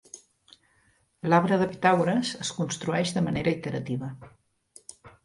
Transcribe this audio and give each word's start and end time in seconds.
L'arbre 1.33 1.59
de 1.63 1.67
Pitàgores 1.73 2.31
es 2.45 2.51
construeix 2.61 3.13
de 3.19 3.23
manera 3.27 3.55
iterativa. 3.59 4.11